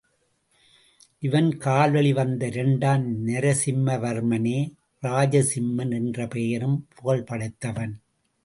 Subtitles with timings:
[1.19, 4.57] இவன் கால்வழி வந்த இரண்டாம் நரசிம்மவர்மனே,
[5.03, 7.93] ராஜசிம்மன் என்ற பெரும் புகழ் படைத்தவன்.